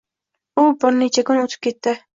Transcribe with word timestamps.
U 0.61 0.65
bir 0.85 0.97
necha 1.03 1.27
kun 1.29 1.45
o’tib 1.47 1.67
ketdi. 1.69 1.99